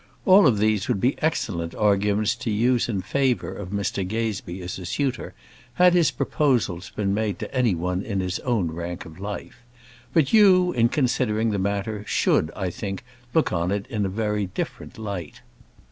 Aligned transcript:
All 0.25 0.47
of 0.47 0.57
these 0.57 0.87
would 0.87 0.99
be 0.99 1.15
excellent 1.21 1.75
arguments 1.75 2.33
to 2.37 2.49
use 2.49 2.89
in 2.89 3.01
favour 3.03 3.53
of 3.53 3.69
Mr 3.69 4.03
Gazebee 4.03 4.59
as 4.63 4.79
a 4.79 4.85
suitor, 4.87 5.35
had 5.75 5.93
his 5.93 6.09
proposals 6.09 6.89
been 6.89 7.13
made 7.13 7.37
to 7.37 7.53
any 7.53 7.75
one 7.75 8.01
in 8.01 8.19
his 8.19 8.39
own 8.39 8.71
rank 8.71 9.05
of 9.05 9.19
life. 9.19 9.57
But 10.11 10.33
you, 10.33 10.71
in 10.71 10.89
considering 10.89 11.51
the 11.51 11.59
matter, 11.59 12.03
should, 12.07 12.49
I 12.55 12.71
think, 12.71 13.03
look 13.35 13.53
on 13.53 13.69
it 13.69 13.85
in 13.91 14.03
a 14.03 14.09
very 14.09 14.47
different 14.47 14.97
light. 14.97 15.41